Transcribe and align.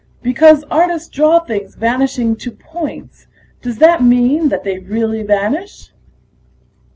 Because 0.23 0.63
artists 0.71 1.07
draw 1.09 1.41
things 1.41 1.75
vanishing 1.75 2.35
to 2.37 2.49
points, 2.51 3.27
does 3.61 3.77
that 3.77 4.01
mean 4.03 4.49
that 4.49 4.63
they 4.63 4.79
really 4.79 5.21
vanish?" 5.21 5.91